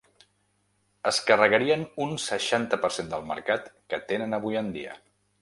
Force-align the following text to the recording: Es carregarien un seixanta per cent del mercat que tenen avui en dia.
Es 1.11 1.19
carregarien 1.27 1.83
un 2.07 2.15
seixanta 2.23 2.81
per 2.87 2.91
cent 2.97 3.13
del 3.13 3.29
mercat 3.33 3.71
que 3.93 4.01
tenen 4.15 4.41
avui 4.41 4.61
en 4.65 4.75
dia. 4.81 4.99